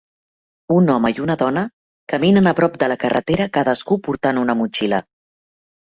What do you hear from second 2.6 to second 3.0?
prop de la